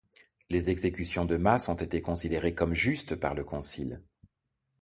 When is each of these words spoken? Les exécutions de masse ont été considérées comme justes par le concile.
Les 0.49 0.71
exécutions 0.71 1.25
de 1.25 1.37
masse 1.37 1.69
ont 1.69 1.75
été 1.75 2.01
considérées 2.01 2.55
comme 2.55 2.73
justes 2.73 3.15
par 3.15 3.35
le 3.35 3.43
concile. 3.43 4.01